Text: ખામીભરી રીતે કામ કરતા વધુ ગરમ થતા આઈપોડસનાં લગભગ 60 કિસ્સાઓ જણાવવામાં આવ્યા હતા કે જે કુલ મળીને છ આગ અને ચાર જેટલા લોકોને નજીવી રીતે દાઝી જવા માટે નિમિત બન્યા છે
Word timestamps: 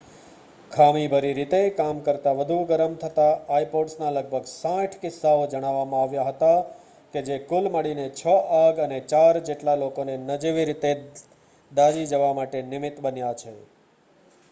ખામીભરી 0.71 1.33
રીતે 1.33 1.57
કામ 1.71 1.97
કરતા 1.99 2.31
વધુ 2.31 2.55
ગરમ 2.63 2.93
થતા 2.95 3.25
આઈપોડસનાં 3.49 4.13
લગભગ 4.13 4.47
60 4.53 4.95
કિસ્સાઓ 5.01 5.43
જણાવવામાં 5.47 6.01
આવ્યા 6.01 6.23
હતા 6.23 6.55
કે 7.13 7.21
જે 7.21 7.37
કુલ 7.43 7.69
મળીને 7.69 8.07
છ 8.21 8.25
આગ 8.59 8.79
અને 8.79 8.99
ચાર 9.09 9.39
જેટલા 9.41 9.75
લોકોને 9.75 10.15
નજીવી 10.23 10.65
રીતે 10.65 10.95
દાઝી 11.71 12.05
જવા 12.05 12.33
માટે 12.33 12.63
નિમિત 12.71 12.99
બન્યા 13.01 13.33
છે 13.33 13.55